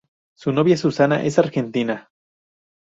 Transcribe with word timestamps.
Su 0.35 0.51
novia 0.51 0.77
Susana 0.77 1.21
es 1.25 1.37
argentina. 1.37 2.09